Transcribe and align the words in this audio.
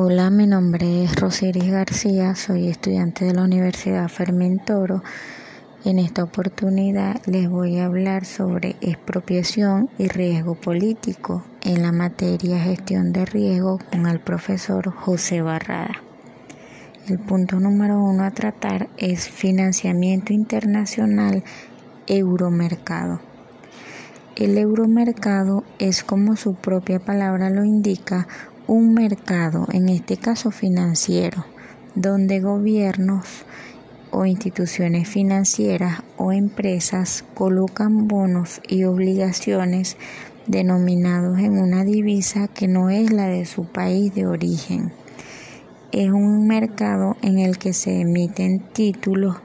Hola, 0.00 0.30
mi 0.30 0.46
nombre 0.46 1.02
es 1.02 1.16
Rosiris 1.16 1.72
García, 1.72 2.36
soy 2.36 2.68
estudiante 2.68 3.24
de 3.24 3.34
la 3.34 3.42
Universidad 3.42 4.08
Fermín 4.08 4.60
Toro. 4.64 5.02
En 5.84 5.98
esta 5.98 6.22
oportunidad 6.22 7.20
les 7.26 7.50
voy 7.50 7.78
a 7.78 7.86
hablar 7.86 8.24
sobre 8.24 8.76
expropiación 8.80 9.90
y 9.98 10.06
riesgo 10.06 10.54
político 10.54 11.42
en 11.64 11.82
la 11.82 11.90
materia 11.90 12.60
gestión 12.60 13.12
de 13.12 13.24
riesgo 13.24 13.80
con 13.90 14.06
el 14.06 14.20
profesor 14.20 14.88
José 14.92 15.42
Barrada. 15.42 16.00
El 17.08 17.18
punto 17.18 17.58
número 17.58 18.00
uno 18.00 18.22
a 18.22 18.30
tratar 18.30 18.88
es 18.98 19.28
financiamiento 19.28 20.32
internacional 20.32 21.42
euromercado. 22.06 23.20
El 24.38 24.56
euromercado 24.56 25.64
es 25.80 26.04
como 26.04 26.36
su 26.36 26.54
propia 26.54 27.00
palabra 27.00 27.50
lo 27.50 27.64
indica, 27.64 28.28
un 28.68 28.92
mercado, 28.92 29.66
en 29.72 29.88
este 29.88 30.18
caso 30.18 30.50
financiero, 30.50 31.46
donde 31.94 32.40
gobiernos 32.40 33.46
o 34.10 34.26
instituciones 34.26 35.08
financieras 35.08 36.02
o 36.18 36.32
empresas 36.32 37.24
colocan 37.32 38.08
bonos 38.08 38.60
y 38.68 38.84
obligaciones 38.84 39.96
denominados 40.46 41.38
en 41.38 41.58
una 41.58 41.82
divisa 41.82 42.48
que 42.48 42.68
no 42.68 42.90
es 42.90 43.10
la 43.10 43.28
de 43.28 43.46
su 43.46 43.64
país 43.64 44.14
de 44.14 44.26
origen. 44.26 44.92
Es 45.90 46.10
un 46.10 46.46
mercado 46.46 47.16
en 47.22 47.38
el 47.38 47.56
que 47.56 47.72
se 47.72 48.00
emiten 48.00 48.60
títulos 48.60 49.36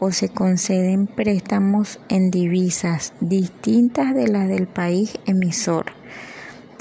o 0.00 0.10
se 0.10 0.28
conceden 0.28 1.06
préstamos 1.06 2.00
en 2.08 2.32
divisas 2.32 3.12
distintas 3.20 4.12
de 4.12 4.26
las 4.26 4.48
del 4.48 4.66
país 4.66 5.14
emisor 5.24 6.01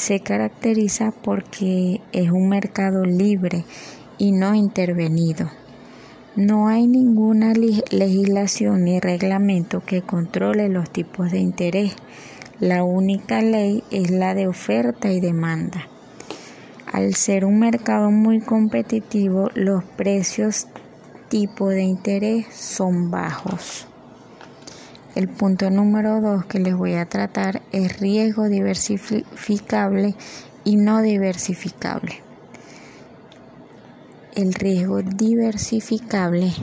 se 0.02 0.20
caracteriza 0.20 1.12
porque 1.12 2.02
es 2.12 2.32
un 2.32 2.50
mercado 2.50 3.06
libre 3.06 3.66
y 4.18 4.32
no 4.32 4.56
intervenido. 4.56 5.52
No 6.36 6.70
hay 6.70 6.88
ninguna 6.88 7.54
legislación 7.54 8.86
ni 8.86 9.00
reglamento 9.00 9.86
que 9.86 10.02
controle 10.02 10.70
los 10.70 10.90
tipos 10.90 11.30
de 11.30 11.38
interés. 11.38 11.94
La 12.60 12.84
única 12.84 13.44
ley 13.44 13.84
es 13.92 14.10
la 14.10 14.34
de 14.34 14.48
oferta 14.48 15.12
y 15.12 15.20
demanda. 15.20 15.88
Al 16.92 17.14
ser 17.14 17.46
un 17.46 17.60
mercado 17.60 18.10
muy 18.10 18.42
competitivo, 18.42 19.52
los 19.54 19.84
precios 19.84 20.66
tipo 21.30 21.70
de 21.70 21.84
interés 21.84 22.48
son 22.52 23.12
bajos. 23.12 23.86
El 25.14 25.28
punto 25.28 25.70
número 25.70 26.22
dos 26.22 26.46
que 26.46 26.58
les 26.58 26.74
voy 26.74 26.94
a 26.94 27.06
tratar 27.06 27.62
es 27.74 28.00
riesgo 28.00 28.48
diversificable 28.48 30.16
y 30.64 30.78
no 30.78 31.02
diversificable. 31.02 32.22
El 34.36 34.54
riesgo 34.54 35.02
diversificable, 35.02 36.54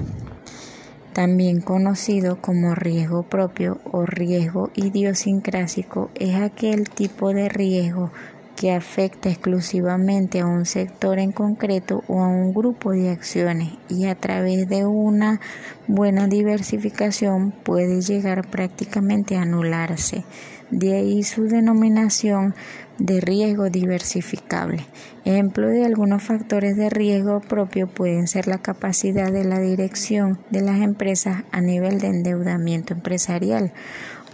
también 1.12 1.60
conocido 1.60 2.40
como 2.40 2.74
riesgo 2.74 3.24
propio 3.24 3.80
o 3.84 4.06
riesgo 4.06 4.70
idiosincrásico, 4.74 6.10
es 6.14 6.36
aquel 6.36 6.88
tipo 6.88 7.34
de 7.34 7.50
riesgo 7.50 8.10
que 8.58 8.72
afecta 8.72 9.28
exclusivamente 9.28 10.40
a 10.40 10.46
un 10.46 10.66
sector 10.66 11.20
en 11.20 11.30
concreto 11.30 12.02
o 12.08 12.24
a 12.24 12.26
un 12.26 12.52
grupo 12.52 12.90
de 12.90 13.10
acciones 13.10 13.74
y 13.88 14.06
a 14.06 14.16
través 14.16 14.68
de 14.68 14.84
una 14.84 15.40
buena 15.86 16.26
diversificación 16.26 17.52
puede 17.52 18.00
llegar 18.00 18.50
prácticamente 18.50 19.36
a 19.36 19.42
anularse. 19.42 20.24
De 20.72 20.96
ahí 20.96 21.22
su 21.22 21.44
denominación 21.44 22.56
de 22.98 23.20
riesgo 23.20 23.70
diversificable. 23.70 24.84
Ejemplo 25.24 25.68
de 25.68 25.84
algunos 25.84 26.24
factores 26.24 26.76
de 26.76 26.90
riesgo 26.90 27.40
propio 27.40 27.86
pueden 27.86 28.26
ser 28.26 28.48
la 28.48 28.58
capacidad 28.58 29.30
de 29.30 29.44
la 29.44 29.60
dirección 29.60 30.40
de 30.50 30.62
las 30.62 30.80
empresas 30.80 31.44
a 31.52 31.60
nivel 31.60 32.00
de 32.00 32.08
endeudamiento 32.08 32.92
empresarial 32.92 33.72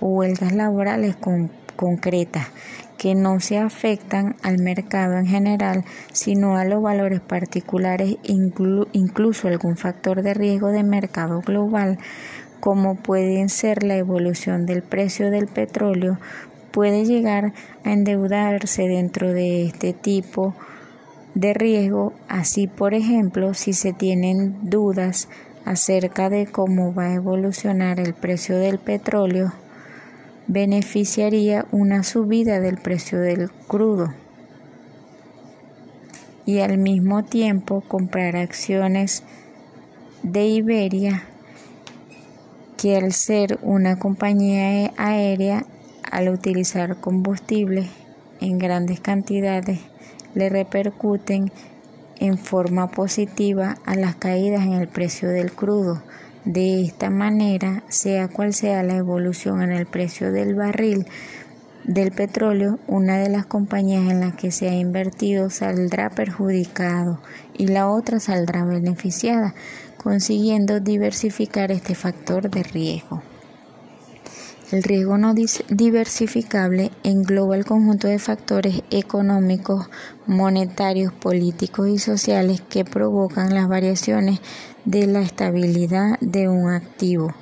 o 0.00 0.08
huelgas 0.08 0.54
laborales 0.54 1.14
concretas 1.76 2.46
que 3.04 3.14
no 3.14 3.38
se 3.38 3.58
afectan 3.58 4.34
al 4.42 4.60
mercado 4.60 5.18
en 5.18 5.26
general, 5.26 5.84
sino 6.14 6.56
a 6.56 6.64
los 6.64 6.82
valores 6.82 7.20
particulares, 7.20 8.16
incluso 8.22 9.46
algún 9.46 9.76
factor 9.76 10.22
de 10.22 10.32
riesgo 10.32 10.68
de 10.68 10.84
mercado 10.84 11.42
global, 11.42 11.98
como 12.60 12.94
pueden 12.94 13.50
ser 13.50 13.82
la 13.82 13.96
evolución 13.96 14.64
del 14.64 14.82
precio 14.82 15.30
del 15.30 15.48
petróleo, 15.48 16.18
puede 16.70 17.04
llegar 17.04 17.52
a 17.84 17.92
endeudarse 17.92 18.88
dentro 18.88 19.34
de 19.34 19.66
este 19.66 19.92
tipo 19.92 20.54
de 21.34 21.52
riesgo, 21.52 22.14
así 22.26 22.68
por 22.68 22.94
ejemplo, 22.94 23.52
si 23.52 23.74
se 23.74 23.92
tienen 23.92 24.70
dudas 24.70 25.28
acerca 25.66 26.30
de 26.30 26.46
cómo 26.46 26.94
va 26.94 27.08
a 27.08 27.14
evolucionar 27.16 28.00
el 28.00 28.14
precio 28.14 28.56
del 28.56 28.78
petróleo, 28.78 29.52
beneficiaría 30.46 31.66
una 31.72 32.02
subida 32.02 32.60
del 32.60 32.78
precio 32.78 33.20
del 33.20 33.50
crudo 33.50 34.12
y 36.46 36.60
al 36.60 36.78
mismo 36.78 37.24
tiempo 37.24 37.80
comprar 37.80 38.36
acciones 38.36 39.22
de 40.22 40.46
Iberia 40.46 41.24
que 42.76 42.96
al 42.96 43.12
ser 43.12 43.58
una 43.62 43.98
compañía 43.98 44.92
aérea 44.96 45.64
al 46.10 46.28
utilizar 46.28 47.00
combustible 47.00 47.86
en 48.40 48.58
grandes 48.58 49.00
cantidades 49.00 49.80
le 50.34 50.50
repercuten 50.50 51.50
en 52.18 52.38
forma 52.38 52.90
positiva 52.90 53.76
a 53.84 53.96
las 53.96 54.16
caídas 54.16 54.64
en 54.64 54.74
el 54.74 54.88
precio 54.88 55.28
del 55.28 55.52
crudo 55.52 56.02
de 56.44 56.82
esta 56.82 57.10
manera, 57.10 57.82
sea 57.88 58.28
cual 58.28 58.52
sea 58.52 58.82
la 58.82 58.96
evolución 58.96 59.62
en 59.62 59.72
el 59.72 59.86
precio 59.86 60.32
del 60.32 60.54
barril 60.54 61.06
del 61.84 62.12
petróleo, 62.12 62.78
una 62.86 63.18
de 63.18 63.28
las 63.28 63.46
compañías 63.46 64.10
en 64.10 64.20
las 64.20 64.34
que 64.34 64.50
se 64.50 64.68
ha 64.68 64.74
invertido 64.74 65.50
saldrá 65.50 66.10
perjudicado 66.10 67.20
y 67.52 67.66
la 67.66 67.88
otra 67.88 68.20
saldrá 68.20 68.64
beneficiada, 68.64 69.54
consiguiendo 70.02 70.80
diversificar 70.80 71.70
este 71.70 71.94
factor 71.94 72.50
de 72.50 72.62
riesgo. 72.62 73.22
El 74.72 74.82
riesgo 74.82 75.18
no 75.18 75.34
diversificable 75.34 76.90
engloba 77.02 77.54
el 77.54 77.66
conjunto 77.66 78.08
de 78.08 78.18
factores 78.18 78.82
económicos, 78.90 79.90
monetarios, 80.26 81.12
políticos 81.12 81.88
y 81.90 81.98
sociales 81.98 82.62
que 82.62 82.84
provocan 82.84 83.54
las 83.54 83.68
variaciones 83.68 84.40
de 84.86 85.06
la 85.06 85.20
estabilidad 85.20 86.18
de 86.20 86.48
un 86.48 86.70
activo. 86.70 87.34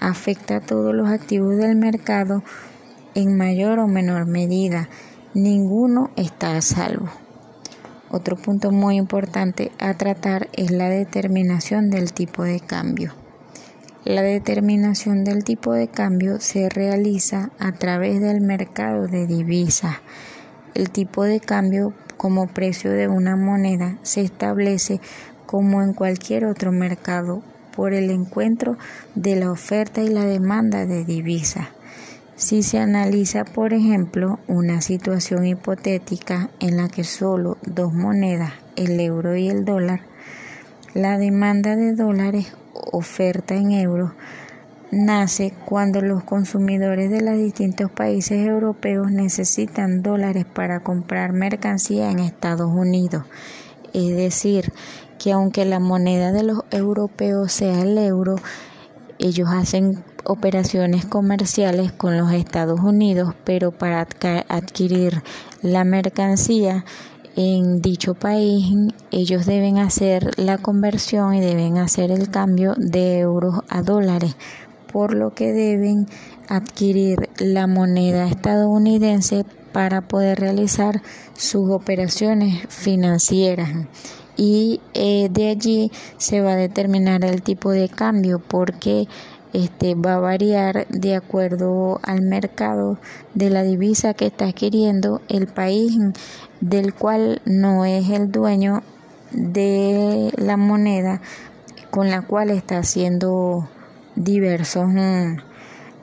Afecta 0.00 0.56
a 0.56 0.60
todos 0.60 0.94
los 0.94 1.10
activos 1.10 1.58
del 1.58 1.76
mercado 1.76 2.42
en 3.14 3.36
mayor 3.36 3.78
o 3.78 3.86
menor 3.86 4.26
medida. 4.26 4.88
Ninguno 5.34 6.10
está 6.16 6.56
a 6.56 6.62
salvo. 6.62 7.10
Otro 8.10 8.36
punto 8.36 8.70
muy 8.70 8.96
importante 8.96 9.72
a 9.78 9.94
tratar 9.94 10.48
es 10.54 10.70
la 10.70 10.88
determinación 10.88 11.90
del 11.90 12.14
tipo 12.14 12.44
de 12.44 12.60
cambio. 12.60 13.25
La 14.06 14.22
determinación 14.22 15.24
del 15.24 15.42
tipo 15.42 15.72
de 15.72 15.88
cambio 15.88 16.38
se 16.38 16.68
realiza 16.68 17.50
a 17.58 17.72
través 17.72 18.20
del 18.20 18.40
mercado 18.40 19.08
de 19.08 19.26
divisas. 19.26 19.96
El 20.74 20.90
tipo 20.90 21.24
de 21.24 21.40
cambio 21.40 21.92
como 22.16 22.46
precio 22.46 22.92
de 22.92 23.08
una 23.08 23.34
moneda 23.34 23.98
se 24.02 24.20
establece 24.20 25.00
como 25.44 25.82
en 25.82 25.92
cualquier 25.92 26.44
otro 26.44 26.70
mercado 26.70 27.42
por 27.74 27.94
el 27.94 28.12
encuentro 28.12 28.78
de 29.16 29.34
la 29.34 29.50
oferta 29.50 30.00
y 30.02 30.08
la 30.08 30.24
demanda 30.24 30.86
de 30.86 31.04
divisas. 31.04 31.66
Si 32.36 32.62
se 32.62 32.78
analiza, 32.78 33.44
por 33.44 33.72
ejemplo, 33.72 34.38
una 34.46 34.82
situación 34.82 35.48
hipotética 35.48 36.50
en 36.60 36.76
la 36.76 36.88
que 36.88 37.02
solo 37.02 37.58
dos 37.66 37.92
monedas, 37.92 38.52
el 38.76 39.00
euro 39.00 39.34
y 39.34 39.48
el 39.48 39.64
dólar, 39.64 40.02
la 40.96 41.18
demanda 41.18 41.76
de 41.76 41.94
dólares 41.94 42.54
oferta 42.72 43.54
en 43.54 43.72
euros 43.72 44.12
nace 44.90 45.52
cuando 45.66 46.00
los 46.00 46.24
consumidores 46.24 47.10
de 47.10 47.20
los 47.20 47.36
distintos 47.36 47.90
países 47.90 48.46
europeos 48.46 49.10
necesitan 49.10 50.02
dólares 50.02 50.46
para 50.46 50.80
comprar 50.80 51.34
mercancía 51.34 52.10
en 52.10 52.20
Estados 52.20 52.70
Unidos. 52.72 53.24
Es 53.92 54.16
decir, 54.16 54.72
que 55.18 55.32
aunque 55.32 55.66
la 55.66 55.80
moneda 55.80 56.32
de 56.32 56.44
los 56.44 56.60
europeos 56.70 57.52
sea 57.52 57.82
el 57.82 57.98
euro, 57.98 58.36
ellos 59.18 59.50
hacen 59.52 60.02
operaciones 60.24 61.04
comerciales 61.04 61.92
con 61.92 62.16
los 62.16 62.32
Estados 62.32 62.80
Unidos, 62.80 63.34
pero 63.44 63.70
para 63.70 64.06
adquirir 64.48 65.22
la 65.60 65.84
mercancía 65.84 66.86
en 67.36 67.82
dicho 67.82 68.14
país 68.14 68.66
ellos 69.10 69.44
deben 69.44 69.76
hacer 69.78 70.30
la 70.38 70.56
conversión 70.58 71.34
y 71.34 71.40
deben 71.40 71.76
hacer 71.76 72.10
el 72.10 72.30
cambio 72.30 72.74
de 72.78 73.18
euros 73.18 73.60
a 73.68 73.82
dólares, 73.82 74.36
por 74.90 75.14
lo 75.14 75.34
que 75.34 75.52
deben 75.52 76.06
adquirir 76.48 77.28
la 77.38 77.66
moneda 77.66 78.26
estadounidense 78.26 79.44
para 79.72 80.08
poder 80.08 80.40
realizar 80.40 81.02
sus 81.34 81.70
operaciones 81.70 82.66
financieras. 82.68 83.70
Y 84.38 84.80
eh, 84.94 85.28
de 85.30 85.50
allí 85.50 85.90
se 86.16 86.40
va 86.40 86.52
a 86.52 86.56
determinar 86.56 87.24
el 87.24 87.42
tipo 87.42 87.70
de 87.70 87.88
cambio 87.88 88.38
porque 88.38 89.06
este 89.56 89.94
va 89.94 90.14
a 90.14 90.20
variar 90.20 90.86
de 90.88 91.16
acuerdo 91.16 91.98
al 92.02 92.20
mercado 92.20 92.98
de 93.32 93.48
la 93.48 93.62
divisa 93.62 94.12
que 94.12 94.26
está 94.26 94.48
adquiriendo 94.48 95.22
el 95.28 95.46
país 95.46 95.96
del 96.60 96.92
cual 96.92 97.40
no 97.46 97.86
es 97.86 98.10
el 98.10 98.30
dueño 98.30 98.82
de 99.32 100.30
la 100.36 100.58
moneda 100.58 101.22
con 101.90 102.10
la 102.10 102.20
cual 102.20 102.50
está 102.50 102.78
haciendo 102.78 103.66
diversos 104.14 104.88
mm, 104.88 105.36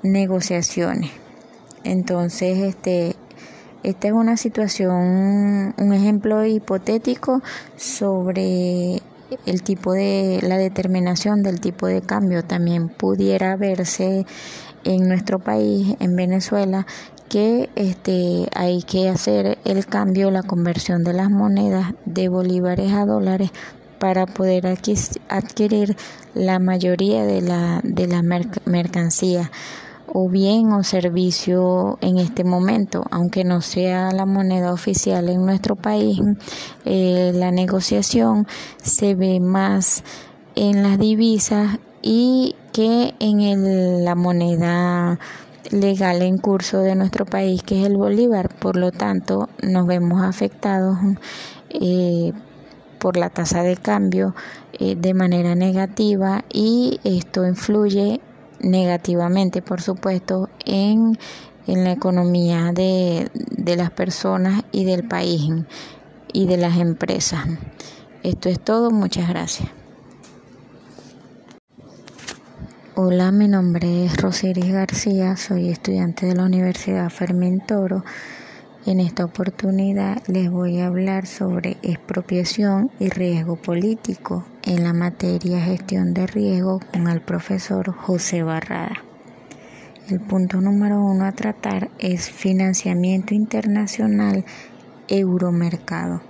negociaciones. 0.02 1.12
Entonces, 1.84 2.58
este, 2.58 3.16
esta 3.84 4.08
es 4.08 4.14
una 4.14 4.36
situación, 4.36 5.76
un 5.78 5.94
ejemplo 5.94 6.44
hipotético 6.44 7.44
sobre 7.78 9.04
el 9.46 9.64
tipo 9.64 9.94
de 9.94 10.40
la 10.42 10.58
determinación 10.58 11.44
del 11.44 11.60
tipo 11.60 11.88
de 11.88 12.02
cambio 12.02 12.44
también 12.44 12.90
pudiera 12.90 13.56
verse 13.56 14.26
en 14.84 15.08
nuestro 15.08 15.40
país, 15.40 15.96
en 16.00 16.16
Venezuela, 16.16 16.86
que 17.30 17.70
este, 17.76 18.48
hay 18.54 18.84
que 18.84 19.10
hacer 19.10 19.58
el 19.66 19.86
cambio, 19.86 20.30
la 20.30 20.44
conversión 20.44 21.04
de 21.04 21.14
las 21.14 21.30
monedas 21.30 21.94
de 22.06 22.30
bolívares 22.30 22.92
a 22.92 23.06
dólares 23.06 23.52
para 23.98 24.26
poder 24.26 24.68
adquirir 25.30 25.96
la 26.34 26.60
mayoría 26.60 27.24
de 27.24 27.42
la, 27.42 27.80
de 27.84 28.08
la 28.08 28.22
mercancía 28.66 29.50
o 30.14 30.30
bien 30.30 30.72
o 30.72 30.84
servicio 30.84 31.98
en 32.00 32.18
este 32.18 32.44
momento, 32.44 33.04
aunque 33.10 33.44
no 33.44 33.62
sea 33.62 34.12
la 34.12 34.28
moneda 34.28 34.72
oficial 34.72 35.28
en 35.28 35.44
nuestro 35.44 35.76
país, 35.76 36.20
eh, 36.86 37.32
la 37.34 37.52
negociación 37.52 38.46
se 38.78 39.16
ve 39.16 39.40
más 39.40 40.04
en 40.56 40.84
las 40.84 41.00
divisas 41.00 41.80
y 42.04 42.56
que 42.72 43.16
en 43.20 44.06
la 44.06 44.14
moneda 44.14 45.20
legal 45.72 46.22
en 46.22 46.38
curso 46.38 46.80
de 46.80 46.96
nuestro 46.96 47.26
país, 47.26 47.64
que 47.64 47.82
es 47.82 47.88
el 47.88 47.98
bolívar. 47.98 48.50
Por 48.60 48.76
lo 48.76 48.92
tanto, 48.92 49.50
nos 49.64 49.88
vemos 49.88 50.22
afectados 50.22 50.98
eh, 51.70 52.34
por 53.00 53.18
la 53.18 53.30
tasa 53.30 53.64
de 53.64 53.78
cambio 53.78 54.36
eh, 54.74 54.96
de 54.96 55.14
manera 55.16 55.56
negativa 55.56 56.46
y 56.52 57.00
esto 57.04 57.48
influye 57.48 58.22
negativamente, 58.64 59.62
por 59.62 59.82
supuesto, 59.82 60.50
en, 60.66 61.18
en 61.68 61.84
la 61.84 61.92
economía 61.92 62.72
de, 62.74 63.30
de 63.34 63.76
las 63.76 63.92
personas 63.92 64.64
y 64.72 64.86
del 64.86 65.08
país 65.08 65.52
y 66.34 66.48
de 66.48 66.58
las 66.58 66.78
empresas. 66.78 67.46
Esto 68.24 68.50
es 68.50 68.60
todo, 68.60 68.90
muchas 68.90 69.30
gracias. 69.30 69.70
Hola, 72.96 73.32
mi 73.32 73.48
nombre 73.48 74.06
es 74.06 74.18
Rosiris 74.18 74.72
García, 74.72 75.36
soy 75.36 75.70
estudiante 75.70 76.28
de 76.28 76.36
la 76.36 76.44
Universidad 76.44 77.10
Fermín 77.10 77.62
Toro. 77.66 78.04
En 78.86 79.00
esta 79.00 79.24
oportunidad 79.24 80.22
les 80.28 80.52
voy 80.52 80.82
a 80.82 80.88
hablar 80.88 81.26
sobre 81.26 81.78
expropiación 81.84 82.92
y 83.00 83.08
riesgo 83.08 83.56
político 83.56 84.44
en 84.62 84.84
la 84.84 84.92
materia 84.92 85.62
gestión 85.62 86.14
de 86.14 86.28
riesgo 86.28 86.82
con 86.92 87.08
el 87.08 87.22
profesor 87.22 87.94
José 87.94 88.44
Barrada. 88.44 88.98
El 90.10 90.20
punto 90.20 90.60
número 90.60 91.02
uno 91.02 91.24
a 91.24 91.32
tratar 91.32 91.92
es 91.98 92.30
financiamiento 92.30 93.34
internacional 93.34 94.44
euromercado. 95.08 96.22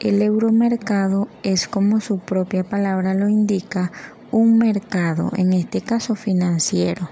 El 0.00 0.22
euromercado 0.22 1.28
es 1.44 1.68
como 1.68 2.00
su 2.00 2.18
propia 2.18 2.64
palabra 2.64 3.14
lo 3.14 3.28
indica, 3.28 3.92
un 4.32 4.58
mercado, 4.58 5.30
en 5.36 5.52
este 5.52 5.80
caso 5.80 6.16
financiero, 6.16 7.08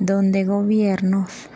donde 0.00 0.44
gobiernos 0.44 1.48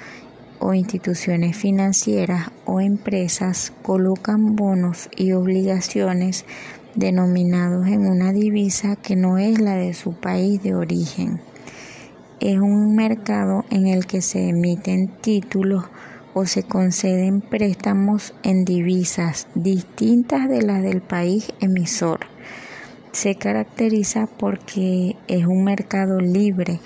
o 0.60 0.74
instituciones 0.74 1.56
financieras 1.56 2.50
o 2.66 2.80
empresas 2.80 3.72
colocan 3.82 4.54
bonos 4.54 5.08
y 5.16 5.32
obligaciones 5.32 6.44
denominados 6.94 7.88
en 7.88 8.06
una 8.06 8.32
divisa 8.32 8.94
que 8.94 9.16
no 9.16 9.38
es 9.38 9.58
la 9.58 9.74
de 9.74 9.94
su 9.94 10.12
país 10.12 10.62
de 10.62 10.74
origen. 10.74 11.40
Es 12.38 12.58
un 12.58 12.94
mercado 12.94 13.64
en 13.70 13.88
el 13.88 14.06
que 14.06 14.22
se 14.22 14.48
emiten 14.48 15.08
títulos 15.20 15.84
o 16.34 16.46
se 16.46 16.62
conceden 16.62 17.40
préstamos 17.40 18.34
en 18.44 18.64
divisas 18.64 19.48
distintas 19.54 20.48
de 20.48 20.62
las 20.62 20.82
del 20.82 21.02
país 21.02 21.52
emisor 21.60 22.20
se 23.12 23.34
caracteriza 23.34 24.28
porque 24.38 25.16
es 25.26 25.46
un 25.46 25.64
mercado 25.64 26.20
libre 26.20 26.80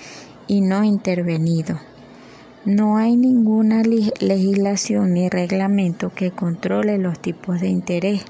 y 0.47 0.61
no 0.61 0.85
intervenido. 0.85 1.79
No 2.65 2.97
hay 2.97 3.15
ninguna 3.15 3.83
legislación 3.83 5.13
ni 5.13 5.29
reglamento 5.29 6.15
que 6.15 6.31
controle 6.31 6.97
los 6.97 7.21
tipos 7.21 7.61
de 7.61 7.69
interés. 7.69 8.23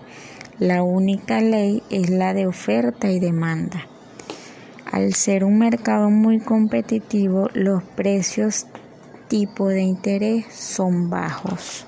La 0.59 0.83
única 0.83 1.41
ley 1.41 1.85
es 1.89 2.11
la 2.11 2.35
de 2.35 2.49
oferta 2.49 3.13
y 3.13 3.21
demanda. 3.21 3.87
Al 4.91 5.15
ser 5.15 5.45
un 5.45 5.61
mercado 5.61 6.11
muy 6.11 6.41
competitivo, 6.41 7.49
los 7.55 7.85
precios 7.85 8.67
tipo 9.29 9.69
de 9.69 9.83
interés 9.83 10.47
son 10.53 11.11
bajos. 11.11 11.87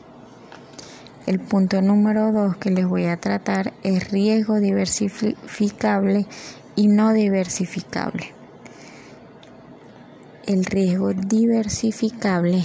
El 1.26 1.40
punto 1.40 1.82
número 1.82 2.30
dos 2.30 2.56
que 2.58 2.70
les 2.70 2.86
voy 2.86 3.06
a 3.06 3.16
tratar 3.16 3.72
es 3.82 4.12
riesgo 4.12 4.60
diversificable 4.60 6.26
y 6.76 6.86
no 6.86 7.12
diversificable. 7.12 8.35
El 10.46 10.64
riesgo 10.64 11.12
diversificable, 11.12 12.62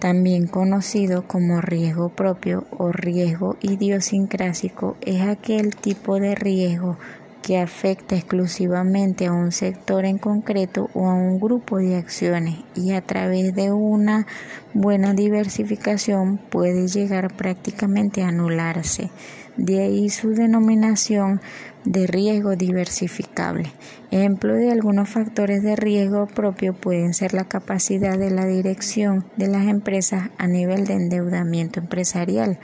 también 0.00 0.48
conocido 0.48 1.22
como 1.28 1.60
riesgo 1.60 2.08
propio 2.08 2.66
o 2.76 2.90
riesgo 2.90 3.56
idiosincrásico, 3.60 4.96
es 5.00 5.22
aquel 5.22 5.76
tipo 5.76 6.18
de 6.18 6.34
riesgo 6.34 6.98
que 7.42 7.58
afecta 7.58 8.16
exclusivamente 8.16 9.26
a 9.26 9.32
un 9.32 9.52
sector 9.52 10.04
en 10.04 10.18
concreto 10.18 10.90
o 10.94 11.06
a 11.06 11.14
un 11.14 11.38
grupo 11.38 11.78
de 11.78 11.94
acciones 11.94 12.56
y 12.74 12.90
a 12.90 13.02
través 13.02 13.54
de 13.54 13.70
una 13.70 14.26
buena 14.74 15.14
diversificación 15.14 16.38
puede 16.38 16.88
llegar 16.88 17.36
prácticamente 17.36 18.24
a 18.24 18.28
anularse. 18.28 19.12
De 19.56 19.80
ahí 19.80 20.10
su 20.10 20.30
denominación 20.30 21.40
de 21.88 22.06
riesgo 22.06 22.54
diversificable. 22.54 23.72
Ejemplo 24.10 24.54
de 24.54 24.70
algunos 24.70 25.08
factores 25.08 25.62
de 25.62 25.74
riesgo 25.74 26.26
propio 26.26 26.74
pueden 26.74 27.14
ser 27.14 27.32
la 27.32 27.44
capacidad 27.44 28.18
de 28.18 28.30
la 28.30 28.44
dirección 28.44 29.24
de 29.36 29.48
las 29.48 29.66
empresas 29.66 30.28
a 30.36 30.46
nivel 30.46 30.86
de 30.86 30.94
endeudamiento 30.94 31.80
empresarial 31.80 32.58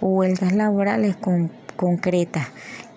o 0.00 0.08
huelgas 0.08 0.52
laborales 0.52 1.16
concretas 1.76 2.48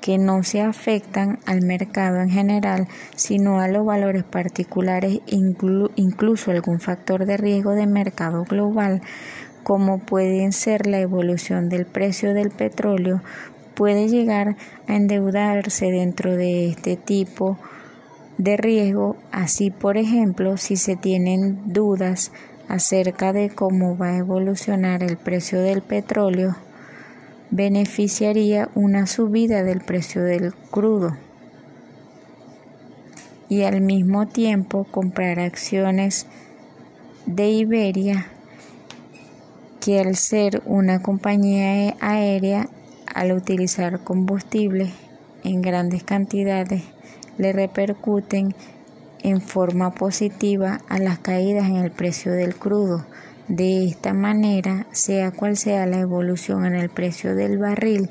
que 0.02 0.18
no 0.18 0.44
se 0.44 0.60
afectan 0.62 1.40
al 1.46 1.62
mercado 1.62 2.20
en 2.20 2.30
general, 2.30 2.88
sino 3.16 3.62
a 3.62 3.70
los 3.70 3.86
valores 3.86 4.24
particulares, 4.24 5.20
incluso 5.28 6.52
algún 6.52 6.82
factor 6.82 7.26
de 7.26 7.38
riesgo 7.38 7.72
de 7.72 7.88
mercado 7.88 8.44
global, 8.44 9.02
como 9.64 10.00
pueden 10.00 10.52
ser 10.52 10.88
la 10.88 11.00
evolución 11.00 11.70
del 11.70 11.86
precio 11.86 12.34
del 12.34 12.50
petróleo, 12.50 13.22
puede 13.76 14.08
llegar 14.08 14.58
a 14.88 14.96
endeudarse 14.96 15.92
dentro 15.92 16.36
de 16.36 16.70
este 16.70 16.98
tipo 16.98 17.58
de 18.38 18.58
riesgo, 18.58 19.18
así 19.32 19.72
por 19.72 19.98
ejemplo, 19.98 20.58
si 20.58 20.76
se 20.76 20.96
tienen 20.96 21.74
dudas 21.74 22.32
acerca 22.68 23.34
de 23.34 23.50
cómo 23.50 23.98
va 23.98 24.10
a 24.10 24.18
evolucionar 24.18 25.04
el 25.04 25.18
precio 25.18 25.62
del 25.62 25.82
petróleo, 25.82 26.56
beneficiaría 27.52 28.70
una 28.76 29.08
subida 29.08 29.64
del 29.64 29.82
precio 29.82 30.24
del 30.24 30.54
crudo. 30.54 31.18
Y 33.50 33.64
al 33.64 33.82
mismo 33.82 34.28
tiempo 34.28 34.86
comprar 34.86 35.40
acciones 35.40 36.26
de 37.26 37.50
Iberia 37.50 38.28
que 39.82 40.00
al 40.00 40.16
ser 40.16 40.62
una 40.66 41.02
compañía 41.02 41.96
aérea 42.00 42.70
al 43.14 43.32
utilizar 43.32 44.00
combustible 44.04 44.92
en 45.44 45.62
grandes 45.62 46.04
cantidades 46.04 46.84
le 47.38 47.54
repercuten 47.54 48.56
en 49.24 49.42
forma 49.42 49.92
positiva 49.94 50.82
a 50.90 50.98
las 50.98 51.20
caídas 51.20 51.68
en 51.68 51.78
el 51.78 51.92
precio 51.92 52.32
del 52.32 52.56
crudo 52.56 53.06
de 53.48 53.86
esta 53.86 54.14
manera, 54.14 54.86
sea 54.92 55.32
cual 55.32 55.58
sea 55.58 55.86
la 55.86 56.00
evolución 56.00 56.66
en 56.66 56.76
el 56.76 56.90
precio 56.90 57.36
del 57.36 57.58
barril, 57.58 58.10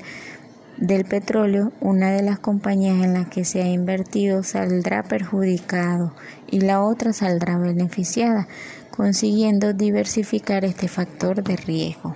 del 0.77 1.05
petróleo, 1.05 1.71
una 1.79 2.11
de 2.11 2.23
las 2.23 2.39
compañías 2.39 3.03
en 3.03 3.13
las 3.13 3.27
que 3.27 3.45
se 3.45 3.61
ha 3.61 3.67
invertido 3.67 4.43
saldrá 4.43 5.03
perjudicado 5.03 6.13
y 6.49 6.61
la 6.61 6.81
otra 6.81 7.13
saldrá 7.13 7.57
beneficiada, 7.57 8.47
consiguiendo 8.89 9.73
diversificar 9.73 10.65
este 10.65 10.87
factor 10.87 11.43
de 11.43 11.55
riesgo. 11.55 12.15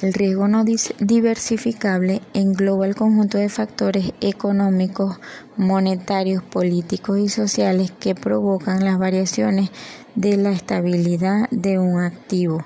El 0.00 0.12
riesgo 0.12 0.46
no 0.46 0.64
diversificable 0.64 2.22
engloba 2.32 2.86
el 2.86 2.94
conjunto 2.94 3.36
de 3.36 3.48
factores 3.48 4.12
económicos, 4.20 5.18
monetarios, 5.56 6.44
políticos 6.44 7.18
y 7.18 7.28
sociales 7.28 7.90
que 7.98 8.14
provocan 8.14 8.84
las 8.84 8.96
variaciones 8.96 9.70
de 10.14 10.36
la 10.36 10.52
estabilidad 10.52 11.48
de 11.50 11.80
un 11.80 11.98
activo. 12.00 12.64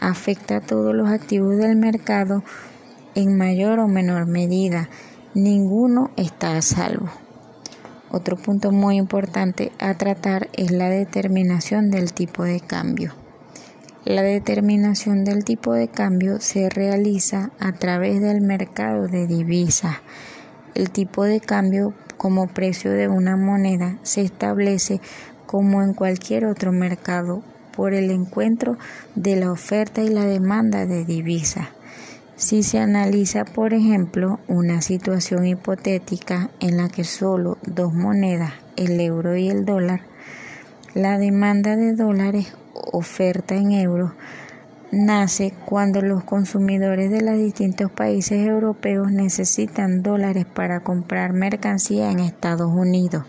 Afecta 0.00 0.56
a 0.56 0.60
todos 0.60 0.94
los 0.94 1.08
activos 1.08 1.56
del 1.56 1.76
mercado 1.76 2.44
en 3.14 3.38
mayor 3.38 3.78
o 3.78 3.88
menor 3.88 4.26
medida. 4.26 4.90
Ninguno 5.32 6.10
está 6.16 6.58
a 6.58 6.62
salvo. 6.62 7.08
Otro 8.10 8.36
punto 8.36 8.70
muy 8.70 8.96
importante 8.96 9.72
a 9.78 9.94
tratar 9.94 10.50
es 10.52 10.70
la 10.72 10.90
determinación 10.90 11.90
del 11.90 12.12
tipo 12.12 12.44
de 12.44 12.60
cambio. 12.60 13.14
La 14.04 14.22
determinación 14.22 15.24
del 15.24 15.44
tipo 15.44 15.74
de 15.74 15.88
cambio 15.88 16.40
se 16.40 16.70
realiza 16.70 17.50
a 17.60 17.72
través 17.72 18.22
del 18.22 18.40
mercado 18.40 19.08
de 19.08 19.26
divisas. 19.26 19.96
El 20.74 20.90
tipo 20.90 21.24
de 21.24 21.40
cambio 21.40 21.92
como 22.16 22.48
precio 22.48 22.92
de 22.92 23.08
una 23.08 23.36
moneda 23.36 23.98
se 24.02 24.22
establece 24.22 25.02
como 25.44 25.82
en 25.82 25.92
cualquier 25.92 26.46
otro 26.46 26.72
mercado 26.72 27.42
por 27.76 27.92
el 27.92 28.10
encuentro 28.10 28.78
de 29.16 29.36
la 29.36 29.52
oferta 29.52 30.02
y 30.02 30.08
la 30.08 30.24
demanda 30.24 30.86
de 30.86 31.04
divisas. 31.04 31.68
Si 32.36 32.62
se 32.62 32.78
analiza, 32.78 33.44
por 33.44 33.74
ejemplo, 33.74 34.40
una 34.48 34.80
situación 34.80 35.46
hipotética 35.46 36.48
en 36.60 36.78
la 36.78 36.88
que 36.88 37.04
solo 37.04 37.58
dos 37.66 37.92
monedas, 37.92 38.54
el 38.76 38.98
euro 38.98 39.36
y 39.36 39.50
el 39.50 39.66
dólar, 39.66 40.09
la 40.94 41.18
demanda 41.18 41.76
de 41.76 41.94
dólares 41.94 42.52
oferta 42.74 43.54
en 43.54 43.72
euros 43.72 44.12
nace 44.90 45.54
cuando 45.64 46.02
los 46.02 46.24
consumidores 46.24 47.10
de 47.10 47.20
los 47.20 47.36
distintos 47.36 47.92
países 47.92 48.44
europeos 48.44 49.12
necesitan 49.12 50.02
dólares 50.02 50.46
para 50.46 50.80
comprar 50.80 51.32
mercancía 51.32 52.10
en 52.10 52.18
Estados 52.18 52.70
Unidos. 52.72 53.24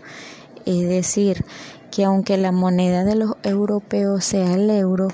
Es 0.66 0.88
decir, 0.88 1.44
que 1.92 2.04
aunque 2.04 2.36
la 2.36 2.50
moneda 2.50 3.04
de 3.04 3.14
los 3.14 3.36
europeos 3.44 4.24
sea 4.24 4.54
el 4.54 4.68
euro, 4.70 5.08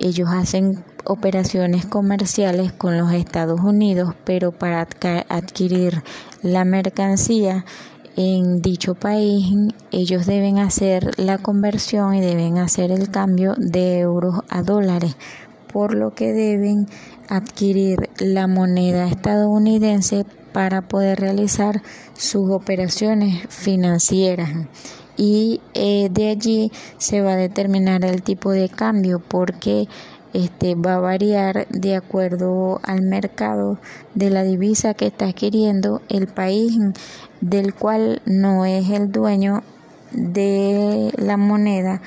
ellos 0.00 0.28
hacen 0.32 0.82
operaciones 1.04 1.86
comerciales 1.86 2.72
con 2.72 2.98
los 2.98 3.12
Estados 3.12 3.60
Unidos, 3.60 4.14
pero 4.24 4.50
para 4.50 4.88
adquirir 5.28 6.02
la 6.42 6.64
mercancía 6.64 7.64
en 8.16 8.60
dicho 8.60 8.94
país, 8.94 9.46
ellos 9.92 10.26
deben 10.26 10.58
hacer 10.58 11.18
la 11.18 11.38
conversión 11.38 12.14
y 12.14 12.20
deben 12.20 12.58
hacer 12.58 12.90
el 12.90 13.10
cambio 13.10 13.54
de 13.56 14.00
euros 14.00 14.40
a 14.48 14.62
dólares, 14.62 15.16
por 15.72 15.94
lo 15.94 16.14
que 16.14 16.32
deben 16.32 16.86
adquirir 17.28 18.10
la 18.18 18.46
moneda 18.46 19.06
estadounidense 19.06 20.26
para 20.52 20.82
poder 20.82 21.20
realizar 21.20 21.82
sus 22.14 22.50
operaciones 22.50 23.46
financieras. 23.48 24.50
Y 25.16 25.60
eh, 25.74 26.08
de 26.10 26.30
allí 26.30 26.72
se 26.98 27.20
va 27.20 27.34
a 27.34 27.36
determinar 27.36 28.04
el 28.04 28.22
tipo 28.22 28.50
de 28.50 28.68
cambio 28.68 29.20
porque 29.20 29.86
este 30.32 30.74
va 30.74 30.94
a 30.94 31.00
variar 31.00 31.66
de 31.68 31.96
acuerdo 31.96 32.80
al 32.82 33.02
mercado 33.02 33.78
de 34.14 34.30
la 34.30 34.44
divisa 34.44 34.94
que 34.94 35.06
está 35.06 35.26
adquiriendo 35.26 36.02
el 36.08 36.26
país 36.28 36.78
del 37.40 37.74
cual 37.74 38.22
no 38.26 38.64
es 38.64 38.90
el 38.90 39.10
dueño 39.10 39.62
de 40.12 41.12
la 41.16 41.36
moneda 41.36 42.00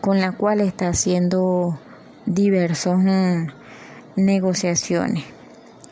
con 0.00 0.20
la 0.20 0.32
cual 0.32 0.60
está 0.60 0.88
haciendo 0.88 1.78
diversas 2.26 2.98
mm, 2.98 3.48
negociaciones. 4.16 5.24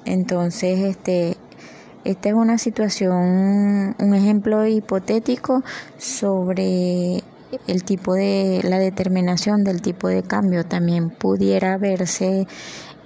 Entonces, 0.04 0.80
este, 0.80 1.37
esta 2.04 2.28
es 2.30 2.34
una 2.34 2.56
situación, 2.58 3.94
un 3.98 4.14
ejemplo 4.14 4.66
hipotético 4.66 5.62
sobre 5.98 7.22
el 7.67 7.85
tipo 7.85 8.14
de 8.14 8.61
la 8.64 8.78
determinación 8.78 9.64
del 9.64 9.83
tipo 9.83 10.09
de 10.09 10.23
cambio 10.23 10.64
también 10.64 11.11
pudiera 11.11 11.76
verse 11.78 12.47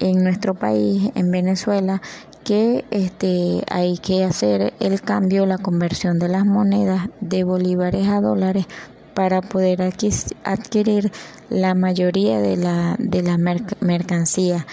en 0.01 0.25
nuestro 0.25 0.55
país, 0.55 1.11
en 1.15 1.31
Venezuela, 1.31 2.03
que 2.45 2.85
este 2.91 3.63
hay 3.71 3.99
que 3.99 4.25
hacer 4.25 4.75
el 4.81 5.01
cambio, 5.01 5.47
la 5.47 5.59
conversión 5.59 6.19
de 6.19 6.29
las 6.29 6.45
monedas 6.45 7.09
de 7.21 7.45
bolívares 7.45 8.09
a 8.09 8.21
dólares 8.21 8.67
para 9.15 9.43
poder 9.43 9.83
adquirir 9.83 11.13
la 11.51 11.75
mayoría 11.75 12.41
de 12.41 12.57
la 12.57 12.97
de 12.99 13.23
la 13.23 13.37
mercancía 13.81 14.67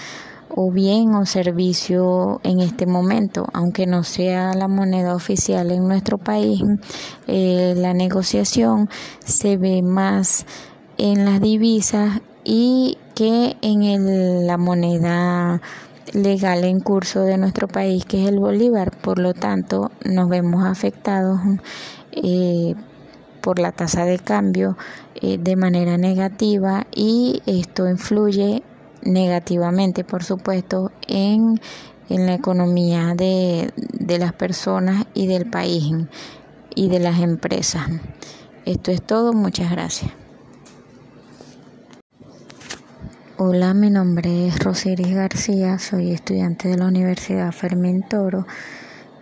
o 0.49 0.71
bien 0.71 1.13
o 1.15 1.25
servicio 1.25 2.41
en 2.43 2.59
este 2.59 2.85
momento, 2.85 3.47
aunque 3.53 3.85
no 3.85 4.03
sea 4.03 4.53
la 4.53 4.67
moneda 4.67 5.15
oficial 5.15 5.71
en 5.71 5.87
nuestro 5.87 6.17
país, 6.17 6.61
eh, 7.27 7.73
la 7.77 7.93
negociación 7.93 8.89
se 9.23 9.57
ve 9.57 9.81
más 9.81 10.45
en 10.97 11.25
las 11.25 11.39
divisas 11.39 12.21
y 12.43 12.97
que 13.15 13.57
en 13.61 13.83
el, 13.83 14.47
la 14.47 14.57
moneda 14.57 15.61
legal 16.13 16.63
en 16.63 16.79
curso 16.79 17.21
de 17.21 17.37
nuestro 17.37 17.67
país, 17.67 18.05
que 18.05 18.23
es 18.23 18.29
el 18.29 18.39
bolívar. 18.39 18.91
Por 18.97 19.19
lo 19.19 19.33
tanto, 19.33 19.91
nos 20.05 20.29
vemos 20.29 20.65
afectados 20.65 21.39
eh, 22.11 22.75
por 23.41 23.59
la 23.59 23.71
tasa 23.71 24.05
de 24.05 24.19
cambio 24.19 24.77
eh, 25.15 25.37
de 25.37 25.55
manera 25.55 25.97
negativa 25.97 26.87
y 26.91 27.41
esto 27.45 27.89
influye 27.89 28.63
negativamente, 29.03 30.03
por 30.03 30.23
supuesto, 30.23 30.91
en, 31.07 31.59
en 32.09 32.25
la 32.25 32.33
economía 32.33 33.13
de, 33.15 33.71
de 33.75 34.17
las 34.19 34.33
personas 34.33 35.05
y 35.13 35.27
del 35.27 35.49
país 35.49 35.93
y 36.75 36.89
de 36.89 36.99
las 36.99 37.19
empresas. 37.19 37.87
Esto 38.65 38.91
es 38.91 39.01
todo, 39.01 39.33
muchas 39.33 39.71
gracias. 39.71 40.11
Hola, 43.37 43.73
mi 43.73 43.89
nombre 43.89 44.47
es 44.47 44.59
Rosiris 44.59 45.15
García, 45.15 45.79
soy 45.79 46.11
estudiante 46.11 46.67
de 46.67 46.77
la 46.77 46.87
Universidad 46.87 47.53
Fermín 47.53 48.03
Toro. 48.07 48.45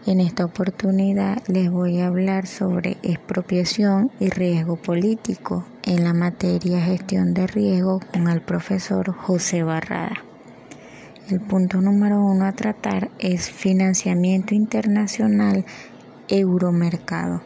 En 0.08 0.22
esta 0.22 0.46
oportunidad 0.46 1.46
les 1.50 1.70
voy 1.70 2.00
a 2.00 2.08
hablar 2.08 2.48
sobre 2.48 2.96
expropiación 3.04 4.10
y 4.22 4.30
riesgo 4.30 4.78
político 4.78 5.66
en 5.84 6.06
la 6.06 6.14
materia 6.14 6.80
gestión 6.80 7.34
de 7.34 7.46
riesgo 7.46 8.00
con 8.14 8.30
el 8.30 8.40
profesor 8.40 9.12
José 9.12 9.64
Barrada. 9.64 10.16
El 11.30 11.42
punto 11.42 11.82
número 11.82 12.24
uno 12.24 12.46
a 12.46 12.54
tratar 12.54 13.12
es 13.20 13.52
financiamiento 13.52 14.56
internacional 14.56 15.66
euromercado. 16.30 17.42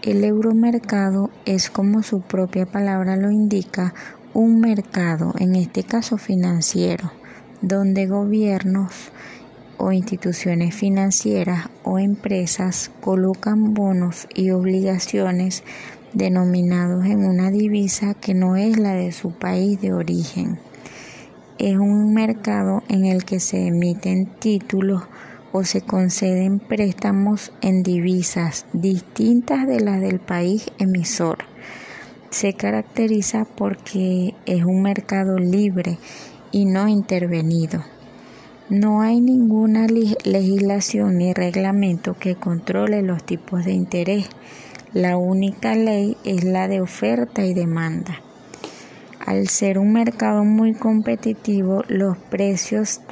El 0.00 0.24
euromercado 0.24 1.28
es 1.44 1.68
como 1.68 2.02
su 2.02 2.22
propia 2.22 2.64
palabra 2.64 3.16
lo 3.16 3.30
indica, 3.30 3.92
un 4.32 4.58
mercado, 4.58 5.34
en 5.38 5.56
este 5.56 5.84
caso 5.84 6.16
financiero, 6.16 7.12
donde 7.60 8.06
gobiernos 8.06 9.12
o 9.82 9.90
instituciones 9.90 10.76
financieras 10.76 11.68
o 11.82 11.98
empresas 11.98 12.92
colocan 13.00 13.74
bonos 13.74 14.28
y 14.32 14.50
obligaciones 14.50 15.64
denominados 16.12 17.04
en 17.06 17.24
una 17.24 17.50
divisa 17.50 18.14
que 18.14 18.32
no 18.32 18.54
es 18.54 18.78
la 18.78 18.94
de 18.94 19.10
su 19.10 19.32
país 19.32 19.80
de 19.80 19.92
origen. 19.92 20.60
Es 21.58 21.76
un 21.76 22.14
mercado 22.14 22.84
en 22.88 23.06
el 23.06 23.24
que 23.24 23.40
se 23.40 23.66
emiten 23.66 24.26
títulos 24.38 25.02
o 25.50 25.64
se 25.64 25.80
conceden 25.80 26.60
préstamos 26.60 27.52
en 27.60 27.82
divisas 27.82 28.66
distintas 28.72 29.66
de 29.66 29.80
las 29.80 30.00
del 30.00 30.20
país 30.20 30.70
emisor. 30.78 31.38
Se 32.30 32.54
caracteriza 32.54 33.46
porque 33.56 34.36
es 34.46 34.62
un 34.62 34.80
mercado 34.80 35.38
libre 35.38 35.98
y 36.52 36.66
no 36.66 36.86
intervenido. 36.86 37.82
No 38.72 39.02
hay 39.02 39.20
ninguna 39.20 39.86
legislación 39.86 41.18
ni 41.18 41.34
reglamento 41.34 42.14
que 42.18 42.36
controle 42.36 43.02
los 43.02 43.22
tipos 43.22 43.66
de 43.66 43.72
interés 43.72 44.30
la 44.94 45.18
única 45.18 45.74
ley 45.74 46.16
es 46.24 46.42
la 46.42 46.68
de 46.68 46.80
oferta 46.80 47.44
y 47.44 47.52
demanda. 47.52 48.22
Al 49.20 49.48
ser 49.48 49.78
un 49.78 49.92
mercado 49.92 50.44
muy 50.44 50.72
competitivo, 50.72 51.84
los 51.86 52.16
precios 52.16 53.02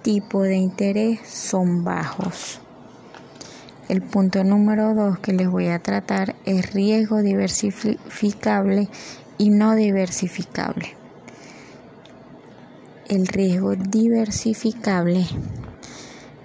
tipo 0.00 0.40
de 0.40 0.56
interés 0.56 1.20
son 1.28 1.84
bajos. 1.84 2.62
El 3.90 4.00
punto 4.00 4.42
número 4.44 4.94
dos 4.94 5.18
que 5.18 5.34
les 5.34 5.50
voy 5.50 5.68
a 5.68 5.80
tratar 5.80 6.36
es 6.46 6.72
riesgo 6.72 7.20
diversificable 7.20 8.88
y 9.36 9.50
no 9.50 9.74
diversificable. 9.74 11.01
El 13.12 13.26
riesgo 13.26 13.76
diversificable 13.76 15.26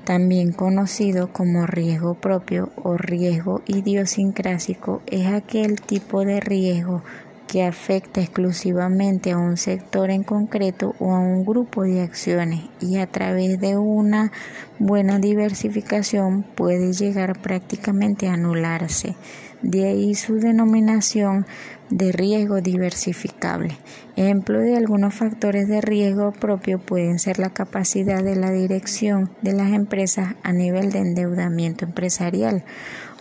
también 0.04 0.52
conocido 0.52 1.32
como 1.32 1.66
riesgo 1.66 2.16
propio 2.16 2.74
o 2.84 2.98
riesgo 2.98 3.62
idiosincrásico, 3.68 5.02
es 5.08 5.28
aquel 5.28 5.80
tipo 5.80 6.26
de 6.26 6.42
riesgo 6.42 7.04
que 7.48 7.64
afecta 7.64 8.20
exclusivamente 8.20 9.32
a 9.32 9.38
un 9.38 9.56
sector 9.56 10.10
en 10.12 10.24
concreto 10.24 10.94
o 11.00 11.14
a 11.14 11.20
un 11.20 11.46
grupo 11.46 11.84
de 11.84 12.02
acciones 12.02 12.66
y 12.82 12.98
a 12.98 13.08
través 13.08 13.62
de 13.62 13.78
una 13.78 14.34
buena 14.78 15.20
diversificación 15.20 16.44
puede 16.44 16.92
llegar 16.92 17.42
prácticamente 17.42 18.28
a 18.28 18.34
anularse. 18.34 19.16
De 19.62 19.88
ahí 19.88 20.14
su 20.16 20.36
denominación 20.36 21.46
de 21.90 22.12
riesgo 22.12 22.62
diversificable. 22.62 23.78
Ejemplo 24.16 24.60
de 24.60 24.76
algunos 24.76 25.14
factores 25.14 25.68
de 25.68 25.82
riesgo 25.82 26.32
propio 26.32 26.80
pueden 26.80 27.20
ser 27.20 27.40
la 27.40 27.50
capacidad 27.50 28.24
de 28.24 28.36
la 28.36 28.52
dirección 28.52 29.32
de 29.42 29.54
las 29.54 29.72
empresas 29.72 30.36
a 30.44 30.54
nivel 30.54 30.92
de 30.92 31.00
endeudamiento 31.00 31.86
empresarial 31.86 32.64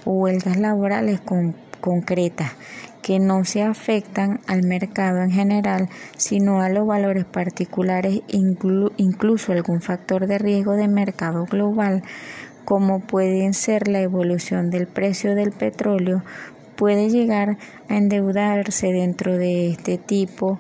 o 0.05 0.13
huelgas 0.13 0.57
laborales 0.59 1.21
concretas 1.81 2.53
que 3.03 3.21
no 3.21 3.45
se 3.45 3.63
afectan 3.63 4.41
al 4.49 4.65
mercado 4.65 5.23
en 5.23 5.31
general, 5.31 5.89
sino 6.17 6.61
a 6.61 6.69
los 6.69 6.89
valores 6.89 7.25
particulares, 7.25 8.23
incluso 8.27 9.53
algún 9.53 9.81
factor 9.81 10.27
de 10.27 10.39
riesgo 10.39 10.73
de 10.73 10.89
mercado 10.89 11.45
global, 11.45 12.03
como 12.67 12.99
pueden 12.99 13.55
ser 13.55 13.87
la 13.87 14.01
evolución 14.01 14.71
del 14.71 14.89
precio 14.89 15.37
del 15.37 15.53
petróleo, 15.53 16.25
puede 16.75 17.09
llegar 17.09 17.59
a 17.89 17.97
endeudarse 17.97 18.89
dentro 18.93 19.39
de 19.39 19.71
este 19.71 19.99
tipo 19.99 20.59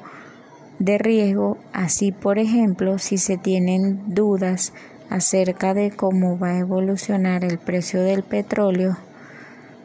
de 0.78 0.98
riesgo, 0.98 1.58
así 1.72 2.12
por 2.12 2.38
ejemplo, 2.38 2.98
si 2.98 3.18
se 3.18 3.36
tienen 3.36 4.14
dudas 4.14 4.72
acerca 5.10 5.74
de 5.74 5.90
cómo 5.90 6.38
va 6.38 6.50
a 6.50 6.58
evolucionar 6.58 7.44
el 7.44 7.58
precio 7.58 8.00
del 8.02 8.22
petróleo, 8.22 8.96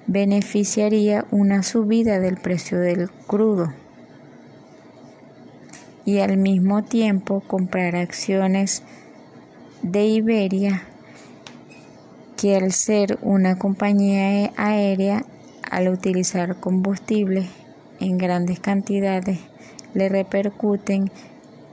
beneficiaría 0.06 1.26
una 1.32 1.64
subida 1.64 2.20
del 2.20 2.38
precio 2.38 2.78
del 2.80 3.10
crudo. 3.10 3.74
Y 6.06 6.20
al 6.20 6.38
mismo 6.38 6.84
tiempo 6.84 7.42
comprar 7.48 7.96
acciones 7.96 8.84
de 9.82 10.06
Iberia 10.06 10.84
que 12.42 12.56
al 12.56 12.72
ser 12.72 13.20
una 13.22 13.60
compañía 13.60 14.52
aérea 14.58 15.24
al 15.70 15.90
utilizar 15.90 16.56
combustible 16.56 17.48
en 18.00 18.18
grandes 18.18 18.60
cantidades 18.60 19.38
le 19.94 20.10
repercuten 20.10 21.12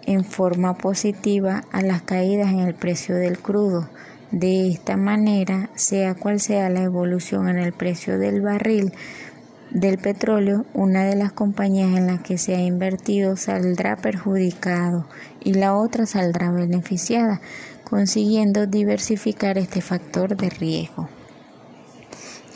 en 0.04 0.25
forma 0.26 0.76
positiva 0.76 1.64
a 1.72 1.80
las 1.80 2.02
caídas 2.02 2.52
en 2.52 2.60
el 2.60 2.75
precio 2.75 3.14
del 3.14 3.38
crudo. 3.38 3.88
De 4.30 4.68
esta 4.68 4.98
manera, 4.98 5.70
sea 5.75 6.14
cual 6.14 6.38
sea 6.38 6.68
la 6.68 6.82
evolución 6.82 7.48
en 7.48 7.56
el 7.56 7.72
precio 7.72 8.18
del 8.18 8.42
barril 8.42 8.92
del 9.70 9.96
petróleo, 9.96 10.66
una 10.75 11.04
de 11.04 11.16
las 11.16 11.32
compañías 11.32 11.96
en 11.96 12.08
las 12.08 12.20
que 12.20 12.37
se 12.37 12.54
ha 12.54 12.60
invertido 12.60 13.38
saldrá 13.38 13.96
perjudicado 13.96 15.06
y 15.42 15.54
la 15.54 15.75
otra 15.75 16.04
saldrá 16.04 16.50
beneficiada, 16.50 17.40
consiguiendo 17.88 18.66
diversificar 18.66 19.59
este 19.59 19.80
factor 19.80 20.37
de 20.37 20.50
riesgo. 20.50 21.09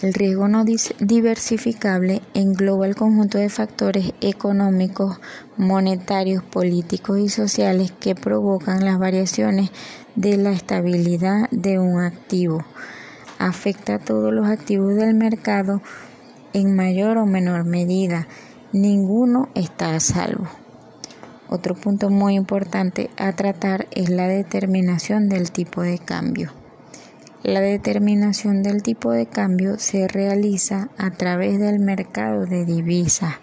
El 0.03 0.15
riesgo 0.15 0.49
no 0.49 0.65
diversificable 0.65 2.23
engloba 2.35 2.87
el 2.87 2.97
conjunto 2.97 3.39
de 3.39 3.49
factores 3.49 4.12
económicos, 4.21 5.21
monetarios, 5.57 6.43
políticos 6.43 7.21
y 7.21 7.29
sociales 7.29 7.93
que 7.93 8.17
provocan 8.17 8.85
las 8.85 8.99
variaciones 8.99 9.71
de 10.17 10.37
la 10.39 10.51
estabilidad 10.51 11.49
de 11.53 11.79
un 11.79 12.01
activo. 12.01 12.65
Afecta 13.39 13.95
a 13.95 13.99
todos 14.01 14.33
los 14.33 14.49
activos 14.49 14.97
del 14.97 15.15
mercado 15.15 15.81
en 16.53 16.75
mayor 16.75 17.17
o 17.19 17.27
menor 17.27 17.65
medida. 17.65 18.27
Ninguno 18.73 19.51
está 19.55 19.95
a 19.95 20.01
salvo. 20.01 20.49
Otro 21.52 21.75
punto 21.75 22.09
muy 22.09 22.35
importante 22.35 23.11
a 23.18 23.35
tratar 23.35 23.87
es 23.90 24.09
la 24.09 24.26
determinación 24.26 25.28
del 25.28 25.52
tipo 25.52 25.82
de 25.82 25.99
cambio. 25.99 26.50
La 27.42 27.61
determinación 27.61 28.62
del 28.62 28.82
tipo 28.82 29.11
de 29.12 29.26
cambio 29.26 29.78
se 29.78 30.09
realiza 30.09 30.88
a 30.97 31.10
través 31.10 31.60
del 31.60 31.78
mercado 31.78 32.47
de 32.47 32.65
divisas. 32.65 33.34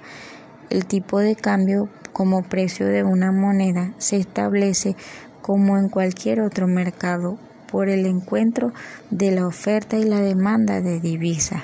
El 0.72 0.88
tipo 0.88 1.19
de 1.19 1.36
cambio 1.36 1.88
como 2.12 2.41
precio 2.41 2.88
de 2.88 3.04
una 3.04 3.32
moneda 3.32 3.93
se 4.00 4.17
establece 4.17 4.95
como 5.43 5.78
en 5.78 5.88
cualquier 5.88 6.41
otro 6.41 6.65
mercado 6.65 7.38
por 7.72 7.89
el 7.89 8.08
encuentro 8.08 8.74
de 9.12 9.30
la 9.30 9.45
oferta 9.45 9.98
y 9.98 10.04
la 10.06 10.19
demanda 10.19 10.82
de 10.82 11.00
divisas. 11.00 11.62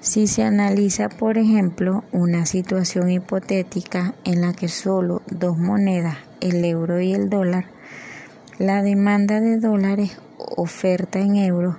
Si 0.00 0.28
se 0.28 0.44
analiza, 0.44 1.08
por 1.08 1.38
ejemplo, 1.38 2.04
una 2.12 2.46
situación 2.46 3.10
hipotética 3.10 4.14
en 4.24 4.40
la 4.40 4.52
que 4.52 4.68
solo 4.68 5.22
dos 5.26 5.58
monedas, 5.58 6.18
el 6.40 6.64
euro 6.64 7.00
y 7.00 7.14
el 7.14 7.28
dólar, 7.28 7.66
la 8.58 8.82
demanda 8.82 9.40
de 9.40 9.58
dólares 9.58 10.18
oferta 10.38 11.18
en 11.18 11.36
euros 11.36 11.76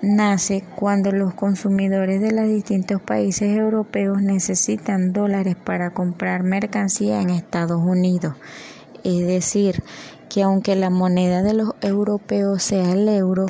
nace 0.00 0.64
cuando 0.76 1.12
los 1.12 1.34
consumidores 1.34 2.20
de 2.20 2.32
los 2.32 2.46
distintos 2.46 3.00
países 3.00 3.56
europeos 3.56 4.20
necesitan 4.22 5.12
dólares 5.12 5.56
para 5.56 5.90
comprar 5.90 6.42
mercancía 6.42 7.20
en 7.20 7.30
Estados 7.30 7.80
Unidos. 7.82 8.34
Es 9.02 9.26
decir, 9.26 9.82
que 10.28 10.42
aunque 10.42 10.76
la 10.76 10.90
moneda 10.90 11.42
de 11.42 11.54
los 11.54 11.74
europeos 11.80 12.62
sea 12.62 12.92
el 12.92 13.08
euro, 13.08 13.46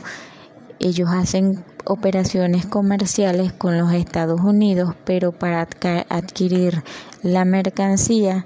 ellos 0.81 1.09
hacen 1.13 1.65
operaciones 1.85 2.67
comerciales 2.67 3.53
con 3.53 3.79
los 3.79 3.93
Estados 3.93 4.41
Unidos, 4.41 4.95
pero 5.05 5.33
para 5.33 5.69
adquirir 6.09 6.83
la 7.23 7.45
mercancía 7.45 8.45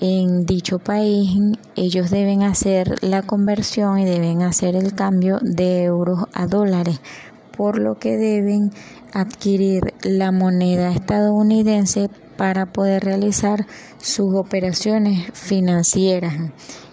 en 0.00 0.46
dicho 0.46 0.78
país 0.78 1.36
ellos 1.74 2.10
deben 2.10 2.42
hacer 2.42 3.02
la 3.02 3.22
conversión 3.22 3.98
y 3.98 4.04
deben 4.04 4.42
hacer 4.42 4.76
el 4.76 4.94
cambio 4.94 5.38
de 5.42 5.84
euros 5.84 6.26
a 6.32 6.46
dólares, 6.46 7.00
por 7.56 7.78
lo 7.78 7.98
que 7.98 8.16
deben 8.16 8.70
adquirir 9.12 9.94
la 10.02 10.30
moneda 10.30 10.92
estadounidense 10.92 12.08
para 12.36 12.66
poder 12.66 13.04
realizar 13.04 13.66
sus 14.00 14.34
operaciones 14.34 15.28
financieras. 15.32 16.34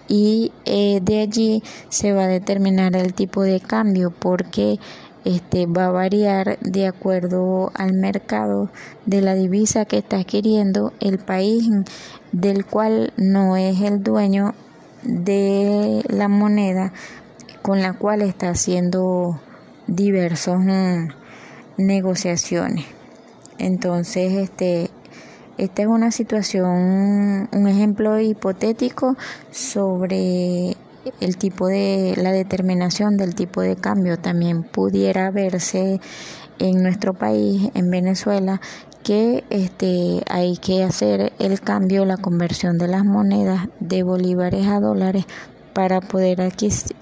Y 0.08 0.52
eh, 0.66 1.00
de 1.02 1.22
allí 1.22 1.64
se 1.90 2.12
va 2.14 2.24
a 2.26 2.28
determinar 2.28 2.96
el 2.96 3.14
tipo 3.14 3.42
de 3.44 3.60
cambio 3.60 4.12
porque 4.12 4.80
este 5.26 5.66
va 5.66 5.88
a 5.88 5.92
variar 5.92 6.58
de 6.62 6.88
acuerdo 6.88 7.72
al 7.74 7.94
mercado 7.94 8.70
de 9.06 9.22
la 9.22 9.36
divisa 9.36 9.86
que 9.86 9.98
está 9.98 10.18
adquiriendo 10.18 10.94
el 11.00 11.18
país 11.18 11.68
del 12.32 12.66
cual 12.66 13.12
no 13.18 13.58
es 13.58 13.82
el 13.82 14.04
dueño 14.04 14.54
de 15.04 16.04
la 16.08 16.28
moneda 16.28 16.94
con 17.62 17.82
la 17.82 17.94
cual 17.94 18.22
está 18.22 18.50
haciendo 18.50 19.42
diversas 19.88 20.60
mm, 20.60 21.08
negociaciones. 21.78 22.86
Entonces, 23.58 24.34
este 24.34 24.92
esta 25.58 25.84
es 25.84 25.88
una 25.88 26.12
situación, 26.12 27.48
un 27.50 27.68
ejemplo 27.68 28.20
hipotético 28.20 29.16
sobre 29.52 30.76
el 31.20 31.38
tipo 31.38 31.68
de 31.68 32.16
la 32.18 32.32
determinación 32.32 33.18
del 33.18 33.36
tipo 33.36 33.62
de 33.62 33.76
cambio 33.76 34.18
también 34.18 34.64
pudiera 34.64 35.32
verse 35.32 36.00
en 36.60 36.82
nuestro 36.84 37.14
país, 37.14 37.70
en 37.74 37.90
Venezuela, 37.92 38.62
que 39.04 39.44
este, 39.50 40.24
hay 40.30 40.58
que 40.58 40.84
hacer 40.84 41.34
el 41.40 41.62
cambio, 41.62 42.06
la 42.06 42.18
conversión 42.18 42.78
de 42.78 42.88
las 42.88 43.06
monedas 43.06 43.68
de 43.80 44.04
bolívares 44.04 44.66
a 44.68 44.80
dólares 44.80 45.26
para 45.74 46.02
poder 46.02 46.42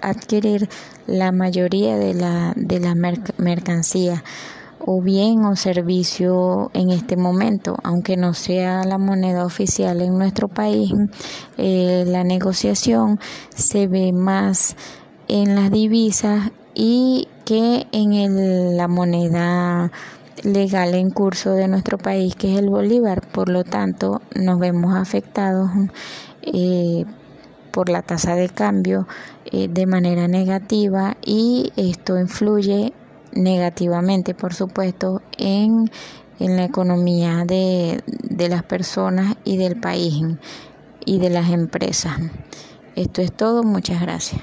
adquirir 0.01 0.67
la 1.05 1.31
mayoría 1.31 1.95
de 1.95 2.13
la, 2.13 2.53
de 2.55 2.79
la 2.79 2.95
mercancía 3.37 4.23
o 4.85 5.01
bien 5.01 5.45
o 5.45 5.55
servicio 5.55 6.69
en 6.73 6.89
este 6.89 7.15
momento, 7.15 7.77
aunque 7.83 8.17
no 8.17 8.33
sea 8.33 8.83
la 8.83 8.97
moneda 8.97 9.45
oficial 9.45 10.01
en 10.01 10.17
nuestro 10.17 10.47
país, 10.47 10.91
eh, 11.57 12.03
la 12.07 12.23
negociación 12.23 13.19
se 13.55 13.87
ve 13.87 14.11
más 14.11 14.75
en 15.27 15.55
las 15.55 15.71
divisas 15.71 16.51
y 16.75 17.27
que 17.45 17.87
en 17.91 18.13
el, 18.13 18.77
la 18.77 18.87
moneda 18.87 19.91
legal 20.43 20.95
en 20.95 21.11
curso 21.11 21.51
de 21.51 21.67
nuestro 21.67 21.97
país, 21.97 22.35
que 22.35 22.53
es 22.53 22.59
el 22.59 22.69
bolívar. 22.69 23.21
Por 23.27 23.49
lo 23.49 23.63
tanto, 23.63 24.21
nos 24.35 24.59
vemos 24.59 24.95
afectados 24.95 25.69
eh, 26.41 27.05
por 27.71 27.89
la 27.89 28.01
tasa 28.01 28.35
de 28.35 28.49
cambio 28.49 29.07
eh, 29.45 29.67
de 29.67 29.85
manera 29.85 30.27
negativa 30.27 31.15
y 31.25 31.71
esto 31.75 32.19
influye 32.19 32.93
negativamente, 33.35 34.33
por 34.33 34.53
supuesto, 34.53 35.21
en, 35.37 35.89
en 36.39 36.57
la 36.57 36.65
economía 36.65 37.45
de, 37.45 38.03
de 38.05 38.49
las 38.49 38.63
personas 38.63 39.35
y 39.43 39.57
del 39.57 39.79
país 39.79 40.23
y 41.05 41.19
de 41.19 41.29
las 41.29 41.49
empresas. 41.49 42.17
Esto 42.95 43.21
es 43.21 43.31
todo, 43.31 43.63
muchas 43.63 44.01
gracias. 44.01 44.41